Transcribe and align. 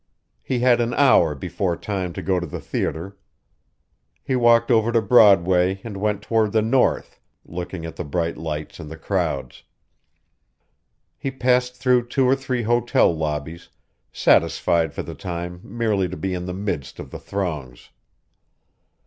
He 0.41 0.61
had 0.61 0.81
an 0.81 0.95
hour 0.95 1.35
before 1.35 1.77
time 1.77 2.11
to 2.13 2.23
go 2.23 2.39
to 2.39 2.47
the 2.47 2.59
theater. 2.59 3.17
He 4.23 4.35
walked 4.35 4.71
over 4.71 4.91
to 4.91 4.99
Broadway 4.99 5.79
and 5.83 5.95
went 5.95 6.23
toward 6.23 6.53
the 6.53 6.63
north, 6.63 7.19
looking 7.45 7.85
at 7.85 7.97
the 7.97 8.03
bright 8.03 8.35
lights 8.35 8.79
and 8.79 8.89
the 8.89 8.97
crowds. 8.97 9.61
He 11.19 11.29
passed 11.29 11.75
through 11.75 12.07
two 12.07 12.25
or 12.25 12.35
three 12.35 12.63
hotel 12.63 13.15
lobbies, 13.15 13.69
satisfied 14.11 14.91
for 14.95 15.03
the 15.03 15.13
time 15.13 15.61
merely 15.63 16.09
to 16.09 16.17
be 16.17 16.33
in 16.33 16.47
the 16.47 16.53
midst 16.55 16.97
of 16.97 17.11
the 17.11 17.19
throngs. 17.19 17.91